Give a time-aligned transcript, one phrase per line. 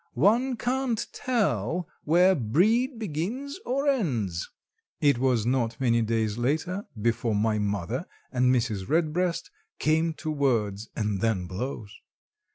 [0.15, 4.49] One can't tell where breed begins or ends."
[4.99, 8.89] It was not many days later, before my mother and Mrs.
[8.89, 11.93] Redbreast came to words and then blows.